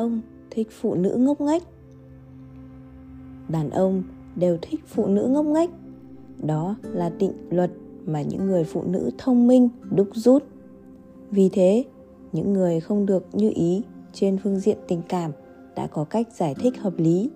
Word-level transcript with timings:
ông 0.00 0.20
thích 0.50 0.68
phụ 0.70 0.94
nữ 0.94 1.16
ngốc 1.18 1.40
nghếch. 1.40 1.62
Đàn 3.48 3.70
ông 3.70 4.02
đều 4.36 4.58
thích 4.62 4.80
phụ 4.86 5.06
nữ 5.06 5.26
ngốc 5.26 5.46
nghếch. 5.46 5.70
Đó 6.42 6.76
là 6.82 7.10
định 7.10 7.32
luật 7.50 7.70
mà 8.06 8.22
những 8.22 8.46
người 8.46 8.64
phụ 8.64 8.82
nữ 8.86 9.10
thông 9.18 9.46
minh, 9.46 9.68
đúc 9.90 10.08
rút. 10.14 10.44
Vì 11.30 11.48
thế, 11.48 11.84
những 12.32 12.52
người 12.52 12.80
không 12.80 13.06
được 13.06 13.26
như 13.32 13.52
ý 13.54 13.82
trên 14.12 14.38
phương 14.38 14.60
diện 14.60 14.78
tình 14.88 15.02
cảm 15.08 15.30
đã 15.76 15.86
có 15.86 16.04
cách 16.04 16.28
giải 16.32 16.54
thích 16.54 16.78
hợp 16.78 16.92
lý. 16.96 17.30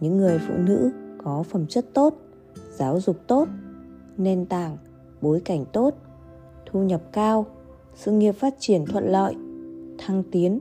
Những 0.00 0.16
người 0.16 0.38
phụ 0.48 0.54
nữ 0.58 0.90
có 1.24 1.42
phẩm 1.42 1.66
chất 1.66 1.86
tốt, 1.94 2.14
giáo 2.74 3.00
dục 3.00 3.16
tốt, 3.26 3.48
nền 4.16 4.46
tảng, 4.46 4.76
bối 5.20 5.40
cảnh 5.44 5.64
tốt, 5.72 5.94
thu 6.66 6.82
nhập 6.82 7.02
cao, 7.12 7.46
sự 7.94 8.12
nghiệp 8.12 8.32
phát 8.32 8.54
triển 8.58 8.84
thuận 8.86 9.04
lợi, 9.12 9.34
thăng 9.98 10.22
tiến 10.30 10.60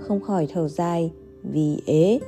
không 0.00 0.20
khỏi 0.20 0.48
thở 0.52 0.68
dài, 0.68 1.12
vì 1.42 1.82
ế. 1.86 2.20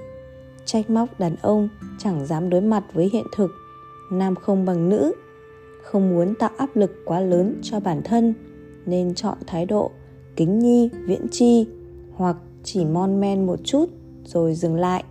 Trách 0.64 0.90
móc 0.90 1.20
đàn 1.20 1.36
ông 1.42 1.68
chẳng 1.98 2.26
dám 2.26 2.50
đối 2.50 2.60
mặt 2.60 2.84
với 2.94 3.10
hiện 3.12 3.26
thực. 3.36 3.50
Nam 4.12 4.34
không 4.34 4.64
bằng 4.64 4.88
nữ, 4.88 5.12
không 5.82 6.10
muốn 6.10 6.34
tạo 6.34 6.50
áp 6.56 6.76
lực 6.76 6.90
quá 7.04 7.20
lớn 7.20 7.58
cho 7.62 7.80
bản 7.80 8.00
thân, 8.04 8.34
nên 8.86 9.14
chọn 9.14 9.38
thái 9.46 9.66
độ 9.66 9.90
kính 10.36 10.58
nhi, 10.58 10.90
viễn 11.04 11.26
chi, 11.30 11.66
hoặc 12.14 12.36
chỉ 12.64 12.84
mon 12.84 13.20
men 13.20 13.46
một 13.46 13.58
chút 13.64 13.86
rồi 14.24 14.54
dừng 14.54 14.74
lại. 14.74 15.04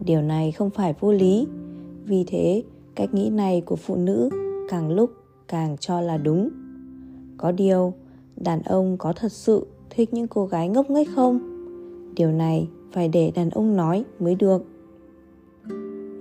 Điều 0.00 0.22
này 0.22 0.52
không 0.52 0.70
phải 0.70 0.94
vô 1.00 1.12
lý, 1.12 1.46
vì 2.04 2.24
thế 2.26 2.62
cách 2.94 3.14
nghĩ 3.14 3.30
này 3.30 3.60
của 3.66 3.76
phụ 3.76 3.96
nữ 3.96 4.28
càng 4.70 4.90
lúc 4.90 5.10
càng 5.48 5.76
cho 5.80 6.00
là 6.00 6.16
đúng. 6.16 6.50
Có 7.36 7.52
điều, 7.52 7.94
đàn 8.36 8.62
ông 8.62 8.96
có 8.98 9.12
thật 9.12 9.32
sự 9.32 9.66
thích 9.96 10.14
những 10.14 10.28
cô 10.28 10.46
gái 10.46 10.68
ngốc 10.68 10.90
nghếch 10.90 11.08
không? 11.14 11.38
Điều 12.14 12.32
này 12.32 12.68
phải 12.92 13.08
để 13.08 13.32
đàn 13.34 13.50
ông 13.50 13.76
nói 13.76 14.04
mới 14.20 14.34
được. 14.34 14.62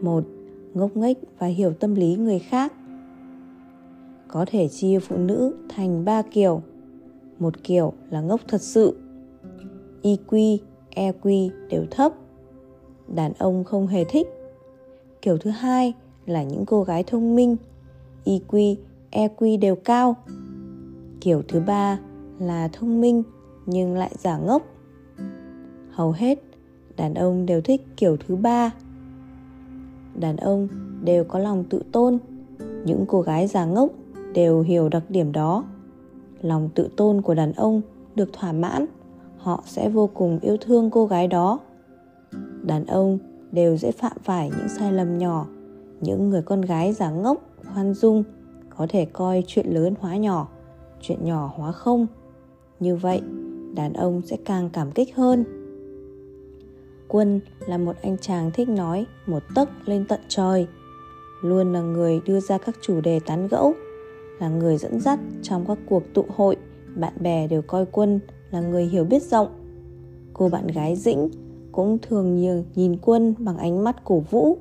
Một 0.02 0.23
ngốc 0.73 0.97
nghếch 0.97 1.17
và 1.39 1.47
hiểu 1.47 1.73
tâm 1.73 1.95
lý 1.95 2.16
người 2.16 2.39
khác. 2.39 2.73
Có 4.27 4.45
thể 4.47 4.67
chia 4.67 4.99
phụ 4.99 5.17
nữ 5.17 5.55
thành 5.69 6.05
ba 6.05 6.21
kiểu. 6.21 6.61
Một 7.39 7.63
kiểu 7.63 7.94
là 8.09 8.21
ngốc 8.21 8.41
thật 8.47 8.61
sự. 8.61 8.97
EQ, 10.03 10.57
EQ 10.95 11.49
đều 11.69 11.85
thấp. 11.91 12.13
Đàn 13.16 13.33
ông 13.33 13.63
không 13.63 13.88
hề 13.88 14.03
thích. 14.03 14.27
Kiểu 15.21 15.38
thứ 15.38 15.49
hai 15.49 15.94
là 16.25 16.44
những 16.44 16.66
cô 16.66 16.83
gái 16.83 17.03
thông 17.03 17.35
minh. 17.35 17.55
EQ, 18.25 18.75
EQ 19.11 19.59
đều 19.59 19.75
cao. 19.75 20.16
Kiểu 21.21 21.41
thứ 21.47 21.59
ba 21.59 21.99
là 22.39 22.69
thông 22.73 23.01
minh 23.01 23.23
nhưng 23.66 23.97
lại 23.97 24.11
giả 24.17 24.38
ngốc. 24.38 24.61
Hầu 25.92 26.11
hết, 26.11 26.39
đàn 26.97 27.14
ông 27.14 27.45
đều 27.45 27.61
thích 27.61 27.81
kiểu 27.97 28.17
thứ 28.28 28.36
ba. 28.36 28.72
Đàn 30.16 30.38
ông 30.38 30.67
đều 31.03 31.23
có 31.23 31.39
lòng 31.39 31.64
tự 31.69 31.84
tôn. 31.91 32.17
Những 32.86 33.06
cô 33.08 33.22
gái 33.22 33.47
giả 33.47 33.66
ngốc 33.66 33.89
đều 34.34 34.61
hiểu 34.61 34.89
đặc 34.89 35.03
điểm 35.09 35.31
đó. 35.31 35.66
Lòng 36.41 36.69
tự 36.75 36.89
tôn 36.97 37.22
của 37.22 37.34
đàn 37.34 37.53
ông 37.53 37.81
được 38.16 38.34
thỏa 38.34 38.52
mãn, 38.52 38.86
họ 39.38 39.64
sẽ 39.66 39.89
vô 39.89 40.09
cùng 40.14 40.39
yêu 40.39 40.58
thương 40.61 40.89
cô 40.89 41.06
gái 41.06 41.28
đó. 41.28 41.59
Đàn 42.64 42.86
ông 42.86 43.19
đều 43.52 43.78
dễ 43.78 43.91
phạm 43.91 44.17
phải 44.23 44.50
những 44.58 44.69
sai 44.69 44.91
lầm 44.94 45.17
nhỏ. 45.17 45.45
Những 46.02 46.30
người 46.30 46.41
con 46.41 46.61
gái 46.61 46.94
giả 46.94 47.09
ngốc, 47.09 47.38
khoan 47.73 47.94
dung, 47.94 48.23
có 48.69 48.88
thể 48.89 49.06
coi 49.06 49.44
chuyện 49.47 49.67
lớn 49.67 49.94
hóa 50.00 50.17
nhỏ, 50.17 50.47
chuyện 51.02 51.25
nhỏ 51.25 51.52
hóa 51.56 51.72
không. 51.72 52.08
Như 52.80 52.95
vậy 52.95 53.22
đàn 53.75 53.93
ông 53.93 54.21
sẽ 54.21 54.38
càng 54.45 54.69
cảm 54.73 54.91
kích 54.91 55.16
hơn. 55.16 55.43
Quân 57.07 57.39
là 57.67 57.78
một 57.78 57.95
anh 58.01 58.17
chàng 58.17 58.51
thích 58.53 58.69
nói 58.69 59.06
một 59.25 59.44
tấc 59.56 59.69
lên 59.85 60.06
tận 60.07 60.19
trời, 60.28 60.67
luôn 61.41 61.73
là 61.73 61.81
người 61.81 62.22
đưa 62.25 62.39
ra 62.39 62.57
các 62.57 62.75
chủ 62.81 63.01
đề 63.01 63.19
tán 63.19 63.47
gẫu, 63.47 63.73
là 64.39 64.50
người 64.50 64.78
dẫn 64.78 65.00
dắt 65.00 65.19
trong 65.41 65.66
các 65.67 65.78
cuộc 65.85 66.03
tụ 66.13 66.25
hội, 66.35 66.57
bạn 66.95 67.13
bè 67.19 67.47
đều 67.47 67.61
coi 67.61 67.85
quân 67.85 68.19
là 68.51 68.61
người 68.61 68.85
hiểu 68.85 69.03
biết 69.03 69.23
rộng. 69.23 69.47
Cô 70.34 70.50
bạn 70.50 70.67
gái 70.67 70.95
dĩnh 70.95 71.29
cũng 71.72 71.97
thường 72.01 72.35
nhiều 72.35 72.63
nhìn 72.75 72.97
quân 73.01 73.35
bằng 73.38 73.57
ánh 73.57 73.84
mắt 73.84 74.03
cổ 74.03 74.19
vũ. 74.19 74.57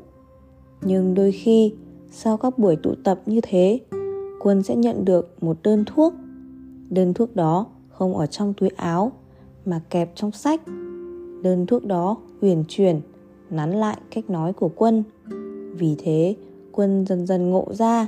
Nhưng 0.83 1.15
đôi 1.15 1.33
khi, 1.33 1.75
sau 2.11 2.37
các 2.37 2.59
buổi 2.59 2.77
tụ 2.77 2.95
tập 3.05 3.21
như 3.27 3.41
thế, 3.43 3.81
quân 4.41 4.63
sẽ 4.63 4.77
nhận 4.77 5.05
được 5.05 5.43
một 5.43 5.57
đơn 5.63 5.85
thuốc. 5.85 6.15
Đơn 6.91 7.15
thuốc 7.15 7.37
đó 7.37 7.67
không 7.93 8.17
ở 8.17 8.27
trong 8.27 8.55
túi 8.55 8.69
áo, 8.69 9.13
mà 9.65 9.81
kẹp 9.91 10.13
trong 10.15 10.33
sách. 10.33 10.61
Đơn 11.43 11.67
thuốc 11.67 11.85
đó 11.85 12.17
uyển 12.41 12.65
chuyển, 12.69 13.01
nắn 13.51 13.73
lại 13.73 13.97
cách 14.11 14.31
nói 14.31 14.53
của 14.53 14.71
quân. 14.77 15.05
Vì 15.75 15.97
thế, 15.99 16.37
quân 16.73 17.07
dần 17.07 17.27
dần 17.27 17.51
ngộ 17.51 17.67
ra, 17.71 18.07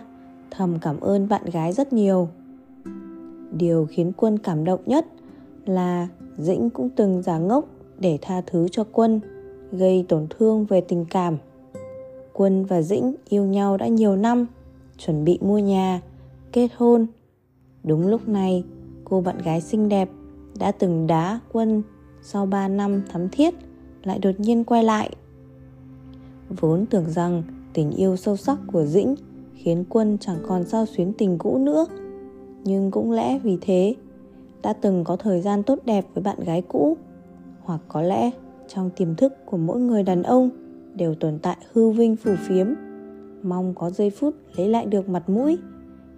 thầm 0.50 0.78
cảm 0.80 1.00
ơn 1.00 1.28
bạn 1.28 1.42
gái 1.52 1.72
rất 1.72 1.92
nhiều. 1.92 2.28
Điều 3.52 3.86
khiến 3.90 4.12
quân 4.16 4.38
cảm 4.38 4.64
động 4.64 4.80
nhất 4.86 5.06
là 5.66 6.08
dĩnh 6.38 6.70
cũng 6.70 6.90
từng 6.96 7.22
giả 7.22 7.38
ngốc 7.38 7.64
để 7.98 8.18
tha 8.22 8.40
thứ 8.46 8.68
cho 8.68 8.84
quân, 8.92 9.20
gây 9.72 10.04
tổn 10.08 10.26
thương 10.30 10.64
về 10.64 10.80
tình 10.80 11.04
cảm. 11.10 11.36
Quân 12.32 12.64
và 12.64 12.82
dĩnh 12.82 13.14
yêu 13.28 13.44
nhau 13.44 13.76
đã 13.76 13.86
nhiều 13.86 14.16
năm, 14.16 14.46
chuẩn 14.98 15.24
bị 15.24 15.38
mua 15.40 15.58
nhà, 15.58 16.00
kết 16.52 16.68
hôn. 16.76 17.06
Đúng 17.84 18.06
lúc 18.06 18.28
này 18.28 18.64
cô 19.04 19.20
bạn 19.20 19.38
gái 19.38 19.60
xinh 19.60 19.88
đẹp 19.88 20.08
đã 20.58 20.72
từng 20.72 21.06
đá 21.06 21.40
quân 21.52 21.82
sau 22.22 22.46
3 22.46 22.68
năm 22.68 23.02
thắm 23.08 23.28
thiết 23.28 23.54
lại 24.02 24.18
đột 24.18 24.40
nhiên 24.40 24.64
quay 24.64 24.84
lại. 24.84 25.10
Vốn 26.60 26.86
tưởng 26.86 27.10
rằng 27.10 27.42
tình 27.72 27.90
yêu 27.90 28.16
sâu 28.16 28.36
sắc 28.36 28.58
của 28.72 28.84
dĩnh 28.84 29.14
khiến 29.54 29.84
quân 29.88 30.18
chẳng 30.20 30.38
còn 30.48 30.64
sao 30.64 30.86
xuyến 30.86 31.12
tình 31.18 31.38
cũ 31.38 31.58
nữa, 31.58 31.86
nhưng 32.64 32.90
cũng 32.90 33.12
lẽ 33.12 33.38
vì 33.38 33.58
thế 33.60 33.94
đã 34.62 34.72
từng 34.72 35.04
có 35.04 35.16
thời 35.16 35.40
gian 35.40 35.62
tốt 35.62 35.78
đẹp 35.84 36.06
với 36.14 36.22
bạn 36.22 36.40
gái 36.40 36.62
cũ, 36.62 36.96
hoặc 37.60 37.80
có 37.88 38.02
lẽ 38.02 38.30
trong 38.68 38.90
tiềm 38.90 39.14
thức 39.14 39.32
của 39.46 39.56
mỗi 39.56 39.80
người 39.80 40.02
đàn 40.02 40.22
ông 40.22 40.50
đều 40.94 41.14
tồn 41.14 41.38
tại 41.38 41.56
hư 41.72 41.90
vinh 41.90 42.16
phù 42.16 42.30
phiếm, 42.48 42.66
mong 43.42 43.74
có 43.74 43.90
giây 43.90 44.10
phút 44.10 44.34
lấy 44.56 44.68
lại 44.68 44.86
được 44.86 45.08
mặt 45.08 45.28
mũi. 45.28 45.58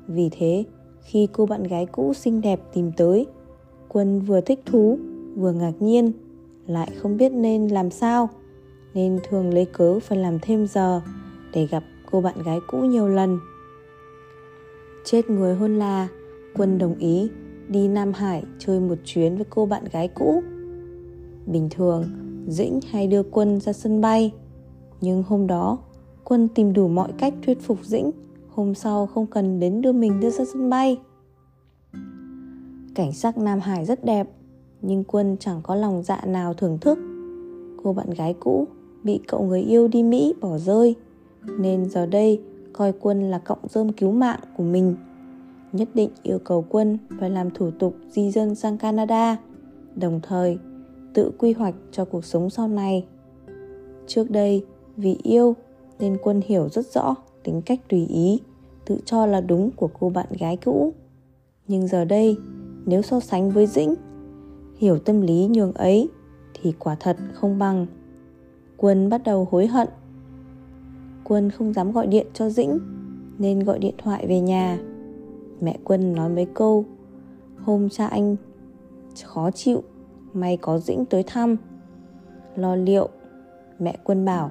Vì 0.07 0.29
thế 0.33 0.65
khi 1.07 1.29
cô 1.33 1.47
bạn 1.47 1.63
gái 1.63 1.87
cũ 1.87 2.15
xinh 2.15 2.41
đẹp 2.41 2.61
tìm 2.73 2.93
tới. 2.97 3.27
Quân 3.89 4.21
vừa 4.21 4.41
thích 4.41 4.61
thú, 4.67 4.99
vừa 5.37 5.53
ngạc 5.53 5.73
nhiên, 5.81 6.13
lại 6.67 6.91
không 6.99 7.17
biết 7.17 7.33
nên 7.33 7.69
làm 7.69 7.91
sao, 7.91 8.29
nên 8.95 9.19
thường 9.29 9.55
lấy 9.55 9.65
cớ 9.65 9.99
phải 10.01 10.19
làm 10.19 10.39
thêm 10.43 10.67
giờ 10.67 11.01
để 11.53 11.67
gặp 11.67 11.85
cô 12.11 12.21
bạn 12.21 12.43
gái 12.43 12.59
cũ 12.67 12.79
nhiều 12.79 13.09
lần. 13.09 13.39
Chết 15.05 15.31
người 15.31 15.55
hôn 15.55 15.79
là, 15.79 16.09
quân 16.55 16.79
đồng 16.79 16.95
ý 16.99 17.29
đi 17.69 17.89
nam 17.89 18.13
hải 18.13 18.45
chơi 18.59 18.81
một 18.81 18.99
chuyến 19.05 19.37
với 19.37 19.47
cô 19.51 19.67
bạn 19.67 19.85
gái 19.93 20.09
cũ. 20.09 20.43
Bình 21.47 21.69
thường, 21.71 22.05
dĩnh 22.49 22.81
hay 22.91 23.07
đưa 23.07 23.23
quân 23.23 23.61
ra 23.61 23.73
sân 23.73 24.01
bay, 24.01 24.33
nhưng 25.01 25.23
hôm 25.23 25.47
đó, 25.47 25.79
quân 26.25 26.49
tìm 26.49 26.73
đủ 26.73 26.89
mọi 26.89 27.13
cách 27.19 27.35
thuyết 27.43 27.61
phục 27.63 27.79
dĩnh 27.85 28.11
hôm 28.57 28.75
sau 28.75 29.07
không 29.07 29.27
cần 29.27 29.61
đến 29.61 29.83
đưa 29.83 29.93
mình 29.93 30.21
đưa 30.21 30.31
ra 30.31 30.45
sân 30.45 30.71
bay. 30.71 31.01
Cảnh 32.95 33.13
sắc 33.13 33.39
nam 33.39 33.61
hải 33.61 33.85
rất 33.85 34.05
đẹp, 34.05 34.29
nhưng 34.83 35.05
quân 35.05 35.37
chẳng 35.41 35.61
có 35.63 35.75
lòng 35.75 36.03
dạ 36.03 36.21
nào 36.27 36.55
thưởng 36.55 36.79
thức. 36.81 36.99
Cô 37.83 37.93
bạn 37.93 38.11
gái 38.11 38.35
cũ 38.41 38.67
bị 39.03 39.21
cậu 39.29 39.43
người 39.43 39.61
yêu 39.61 39.89
đi 39.89 40.03
mỹ 40.03 40.35
bỏ 40.41 40.59
rơi, 40.59 40.95
nên 41.59 41.91
giờ 41.91 42.07
đây 42.07 42.43
coi 42.73 42.93
quân 43.01 43.31
là 43.31 43.39
cộng 43.39 43.69
rơm 43.69 43.93
cứu 43.93 44.13
mạng 44.13 44.41
của 44.57 44.63
mình. 44.63 44.97
Nhất 45.73 45.89
định 45.95 46.11
yêu 46.23 46.39
cầu 46.39 46.65
quân 46.69 46.99
phải 47.21 47.31
làm 47.31 47.51
thủ 47.51 47.71
tục 47.79 47.97
di 48.11 48.31
dân 48.31 48.55
sang 48.55 48.79
canada, 48.79 49.37
đồng 49.97 50.21
thời 50.23 50.59
tự 51.15 51.31
quy 51.39 51.53
hoạch 51.53 51.75
cho 51.93 52.05
cuộc 52.05 52.25
sống 52.25 52.51
sau 52.51 52.69
này. 52.69 53.07
Trước 54.07 54.31
đây 54.31 54.65
vì 54.97 55.19
yêu 55.23 55.57
nên 55.99 56.17
quân 56.23 56.41
hiểu 56.47 56.69
rất 56.69 56.87
rõ 56.87 57.15
tính 57.47 57.63
cách 57.63 57.81
tùy 57.89 58.07
ý, 58.07 58.41
tự 58.85 58.99
cho 59.05 59.27
là 59.27 59.41
đúng 59.41 59.71
của 59.77 59.89
cô 60.01 60.11
bạn 60.11 60.27
gái 60.39 60.57
cũ. 60.57 60.93
Nhưng 61.69 61.89
giờ 61.89 62.05
đây, 62.05 62.37
nếu 62.87 63.03
so 63.03 63.21
sánh 63.21 63.51
với 63.51 63.67
dĩnh, 63.67 63.95
hiểu 64.77 64.99
tâm 64.99 65.21
lý 65.21 65.47
nhường 65.47 65.73
ấy 65.73 66.09
thì 66.55 66.73
quả 66.79 66.97
thật 67.01 67.17
không 67.35 67.59
bằng. 67.59 67.87
Quân 68.77 69.11
bắt 69.11 69.23
đầu 69.25 69.49
hối 69.51 69.67
hận. 69.67 69.89
Quân 71.25 71.51
không 71.51 71.73
dám 71.73 71.93
gọi 71.93 72.07
điện 72.07 72.27
cho 72.35 72.51
dĩnh, 72.51 72.79
nên 73.39 73.61
gọi 73.61 73.79
điện 73.79 73.95
thoại 73.99 74.27
về 74.29 74.41
nhà. 74.41 74.79
Mẹ 75.61 75.79
quân 75.85 76.13
nói 76.13 76.29
mấy 76.29 76.47
câu, 76.55 76.85
hôm 77.65 77.89
cha 77.89 78.07
anh 78.07 78.37
khó 79.25 79.51
chịu, 79.51 79.83
may 80.33 80.57
có 80.57 80.79
dĩnh 80.79 81.05
tới 81.05 81.23
thăm. 81.23 81.57
Lo 82.57 82.77
liệu, 82.77 83.09
mẹ 83.79 83.99
quân 84.05 84.25
bảo, 84.25 84.51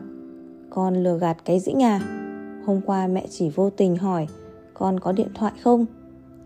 con 0.69 1.03
lừa 1.03 1.17
gạt 1.17 1.37
cái 1.45 1.59
dĩnh 1.59 1.83
à? 1.83 2.24
Hôm 2.65 2.81
qua 2.85 3.07
mẹ 3.07 3.27
chỉ 3.29 3.49
vô 3.49 3.69
tình 3.69 3.95
hỏi, 3.95 4.27
con 4.73 4.99
có 4.99 5.11
điện 5.11 5.27
thoại 5.35 5.53
không? 5.63 5.85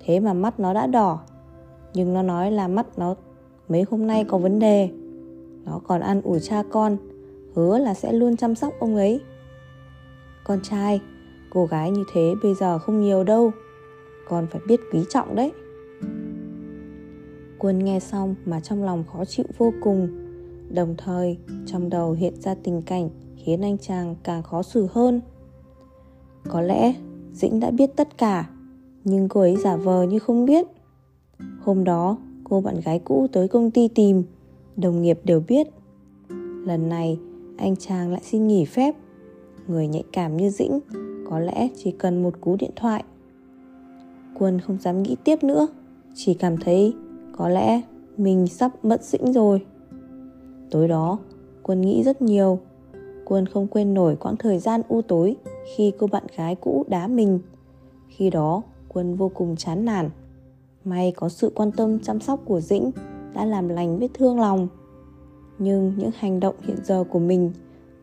Thế 0.06 0.19
mà 0.19 0.33
mắt 0.33 0.60
nó 0.60 0.74
đã 0.74 0.88
đỏ. 0.88 1.19
Nhưng 1.94 2.13
nó 2.13 2.21
nói 2.21 2.51
là 2.51 2.68
mắt 2.68 2.86
nó 2.98 3.16
mấy 3.69 3.86
hôm 3.89 4.07
nay 4.07 4.25
có 4.27 4.38
vấn 4.38 4.60
đề. 4.60 4.89
Nó 5.66 5.80
còn 5.88 6.01
ăn 6.01 6.21
ủi 6.21 6.39
cha 6.39 6.63
con, 6.71 6.98
hứa 7.56 7.77
là 7.77 7.94
sẽ 7.94 8.13
luôn 8.13 8.38
chăm 8.38 8.56
sóc 8.56 8.74
ông 8.80 8.95
ấy. 8.95 9.19
Con 10.44 10.60
trai, 10.63 11.01
cô 11.50 11.66
gái 11.66 11.92
như 11.92 12.04
thế 12.13 12.33
bây 12.44 12.54
giờ 12.56 12.80
không 12.80 13.01
nhiều 13.01 13.24
đâu. 13.24 13.51
Con 14.27 14.48
phải 14.51 14.62
biết 14.68 14.80
quý 14.94 15.00
trọng 15.10 15.36
đấy. 15.36 15.51
Quân 17.60 17.86
nghe 17.86 18.00
xong 18.00 18.36
mà 18.45 18.60
trong 18.60 18.83
lòng 18.83 19.04
khó 19.13 19.25
chịu 19.25 19.45
vô 19.57 19.74
cùng. 19.81 20.10
Đồng 20.69 20.95
thời, 20.98 21.38
trong 21.65 21.89
đầu 21.89 22.12
hiện 22.12 22.42
ra 22.42 22.56
tình 22.63 22.81
cảnh 22.81 23.10
khiến 23.36 23.62
anh 23.62 23.77
chàng 23.77 24.15
càng 24.24 24.44
khó 24.44 24.63
xử 24.63 24.88
hơn 24.92 25.22
có 26.47 26.62
lẽ 26.62 26.94
dĩnh 27.33 27.59
đã 27.59 27.71
biết 27.71 27.89
tất 27.95 28.18
cả, 28.18 28.50
nhưng 29.03 29.30
cô 29.30 29.41
ấy 29.41 29.56
giả 29.56 29.75
vờ 29.75 30.03
như 30.03 30.19
không 30.19 30.45
biết. 30.45 30.68
Hôm 31.62 31.83
đó, 31.83 32.18
cô 32.44 32.62
bạn 32.62 32.75
gái 32.86 33.00
cũ 33.00 33.27
tới 33.31 33.47
công 33.47 33.71
ty 33.71 33.88
tìm, 33.88 34.24
đồng 34.77 35.01
nghiệp 35.01 35.19
đều 35.24 35.41
biết. 35.47 35.68
Lần 36.65 36.89
này, 36.89 37.19
anh 37.57 37.75
chàng 37.75 38.12
lại 38.12 38.21
xin 38.24 38.47
nghỉ 38.47 38.65
phép. 38.65 38.95
Người 39.68 39.88
nhạy 39.88 40.03
cảm 40.13 40.38
như 40.38 40.50
dĩnh, 40.50 40.80
có 41.30 41.39
lẽ 41.39 41.69
chỉ 41.75 41.91
cần 41.91 42.24
một 42.24 42.41
cú 42.41 42.56
điện 42.59 42.71
thoại. 42.75 43.03
Quân 44.39 44.62
không 44.62 44.77
dám 44.81 45.03
nghĩ 45.03 45.15
tiếp 45.24 45.44
nữa, 45.44 45.68
chỉ 46.15 46.33
cảm 46.33 46.57
thấy 46.57 46.94
có 47.38 47.50
lẽ 47.50 47.81
mình 48.18 48.47
sắp 48.47 48.86
mất 48.86 49.03
dĩnh 49.03 49.33
rồi. 49.33 49.65
Tối 50.71 50.88
đó, 50.88 51.19
quân 51.63 51.81
nghĩ 51.81 52.03
rất 52.03 52.21
nhiều. 52.21 52.59
Quân 53.25 53.45
không 53.45 53.68
quên 53.68 53.94
nổi 53.94 54.15
quãng 54.15 54.38
thời 54.38 54.59
gian 54.59 54.81
u 54.88 55.01
tối 55.01 55.36
khi 55.75 55.92
cô 55.98 56.07
bạn 56.07 56.24
gái 56.38 56.56
cũ 56.56 56.86
đá 56.88 57.07
mình. 57.07 57.39
Khi 58.07 58.30
đó, 58.30 58.62
quân 58.88 59.16
vô 59.16 59.31
cùng 59.33 59.56
chán 59.56 59.86
nản. 59.86 60.10
May 60.86 61.13
có 61.16 61.30
sự 61.30 61.51
quan 61.56 61.71
tâm 61.71 62.00
chăm 62.00 62.19
sóc 62.19 62.39
của 62.45 62.62
dĩnh 62.62 62.92
đã 63.33 63.45
làm 63.45 63.69
lành 63.69 64.00
vết 64.00 64.07
thương 64.13 64.39
lòng. 64.39 64.68
Nhưng 65.60 65.94
những 65.98 66.12
hành 66.18 66.39
động 66.39 66.56
hiện 66.62 66.77
giờ 66.83 67.04
của 67.10 67.19
mình 67.19 67.51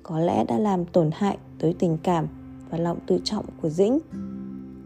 có 0.03 0.21
lẽ 0.21 0.45
đã 0.45 0.59
làm 0.59 0.85
tổn 0.85 1.11
hại 1.13 1.39
tới 1.59 1.75
tình 1.79 1.99
cảm 2.03 2.27
và 2.71 2.79
lòng 2.79 2.99
tự 3.07 3.21
trọng 3.25 3.45
của 3.63 3.69
dĩnh. 3.69 3.99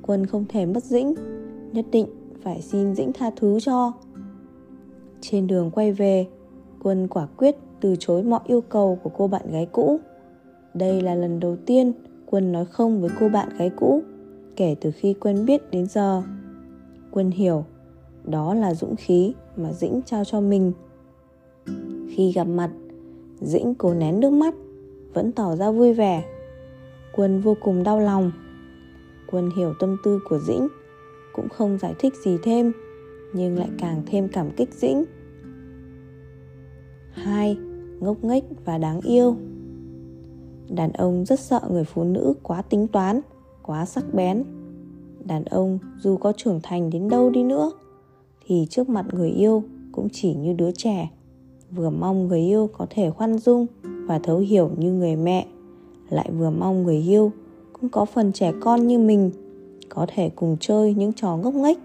Quân 0.03 0.27
không 0.27 0.45
thể 0.49 0.67
mất 0.67 0.85
dĩnh, 0.85 1.15
nhất 1.73 1.85
định 1.91 2.07
phải 2.43 2.63
xin 2.63 2.95
dĩnh 2.95 3.13
tha 3.13 3.31
thứ 3.37 3.61
cho. 3.61 3.93
Trên 5.21 5.47
đường 5.47 5.71
quay 5.71 5.93
về, 5.93 6.27
quân 6.83 7.09
quả 7.09 7.27
quyết 7.37 7.57
từ 7.81 7.97
chối 7.99 8.23
mọi 8.23 8.41
yêu 8.47 8.61
cầu 8.61 8.99
của 9.03 9.11
cô 9.17 9.29
bạn 9.29 9.53
gái 9.53 9.67
cũ. 9.73 10.01
Đây 10.75 11.01
là 11.01 11.15
lần 11.15 11.41
đầu 11.41 11.57
tiên 11.67 11.93
quân 12.31 12.53
nói 12.53 12.65
không 12.65 13.01
với 13.01 13.11
cô 13.21 13.29
bạn 13.29 13.49
gái 13.59 13.71
cũ, 13.77 14.03
kể 14.57 14.77
từ 14.81 14.91
khi 14.91 15.15
quen 15.15 15.47
biết 15.47 15.71
đến 15.71 15.87
giờ. 15.87 16.23
Quân 17.11 17.31
hiểu, 17.31 17.65
đó 18.25 18.55
là 18.55 18.75
dũng 18.75 18.97
khí 18.97 19.35
mà 19.57 19.73
dĩnh 19.73 20.01
trao 20.07 20.25
cho 20.25 20.41
mình. 20.41 20.73
Khi 22.09 22.33
gặp 22.33 22.45
mặt, 22.45 22.71
dĩnh 23.41 23.75
cố 23.75 23.95
nén 23.95 24.21
nước 24.21 24.31
mắt, 24.31 24.55
vẫn 25.15 25.33
tỏ 25.33 25.57
ra 25.57 25.71
vui 25.71 25.95
vẻ. 25.95 26.25
Quân 27.13 27.41
vô 27.41 27.57
cùng 27.61 27.83
đau 27.83 28.01
lòng. 28.01 28.33
Quân 29.31 29.51
hiểu 29.57 29.75
tâm 29.81 29.97
tư 30.05 30.21
của 30.29 30.39
dĩnh, 30.39 30.69
cũng 31.33 31.49
không 31.49 31.79
giải 31.79 31.95
thích 31.99 32.15
gì 32.25 32.39
thêm, 32.43 32.73
nhưng 33.33 33.59
lại 33.59 33.69
càng 33.79 34.03
thêm 34.07 34.29
cảm 34.29 34.51
kích 34.51 34.75
dĩnh. 34.75 35.05
Hai, 37.13 37.59
ngốc 38.01 38.25
nghếch 38.25 38.45
và 38.65 38.79
đáng 38.79 39.01
yêu 39.01 39.37
đàn 40.75 40.93
ông 40.93 41.25
rất 41.25 41.41
sợ 41.41 41.61
người 41.71 41.85
phụ 41.85 42.05
nữ 42.05 42.35
quá 42.43 42.63
tính 42.63 42.89
toán, 42.89 43.21
quá 43.63 43.87
sắc 43.87 44.15
bén. 44.15 44.45
Đàn 45.25 45.45
ông 45.45 45.79
dù 45.99 46.17
có 46.17 46.33
trưởng 46.37 46.61
thành 46.63 46.91
đến 46.91 47.09
đâu 47.09 47.31
đi 47.31 47.43
nữa, 47.43 47.73
thì 48.47 48.67
trước 48.71 48.89
mặt 48.89 49.07
người 49.13 49.31
yêu 49.31 49.63
cũng 49.93 50.09
chỉ 50.13 50.35
như 50.35 50.53
đứa 50.53 50.71
trẻ. 50.71 51.11
Vừa 51.71 51.91
mong 51.91 52.29
người 52.29 52.41
yêu 52.41 52.69
có 52.79 52.87
thể 52.91 53.11
khoan 53.11 53.39
dung 53.39 53.67
và 53.83 54.19
thấu 54.19 54.39
hiểu 54.39 54.71
như 54.77 54.93
người 54.93 55.17
mẹ, 55.17 55.47
lại 56.09 56.31
vừa 56.39 56.51
mong 56.51 56.83
người 56.83 56.99
yêu 56.99 57.33
cũng 57.81 57.91
có 57.91 58.05
phần 58.05 58.33
trẻ 58.33 58.53
con 58.61 58.87
như 58.87 58.99
mình, 58.99 59.31
có 59.89 60.07
thể 60.15 60.31
cùng 60.37 60.57
chơi 60.61 60.95
những 60.95 61.13
trò 61.13 61.37
ngốc 61.37 61.55
nghếch, 61.55 61.79